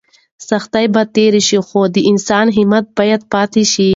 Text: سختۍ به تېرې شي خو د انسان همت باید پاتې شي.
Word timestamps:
سختۍ 0.49 0.85
به 0.93 1.01
تېرې 1.15 1.41
شي 1.47 1.59
خو 1.67 1.81
د 1.93 1.97
انسان 2.09 2.45
همت 2.57 2.85
باید 2.97 3.21
پاتې 3.31 3.63
شي. 3.71 3.89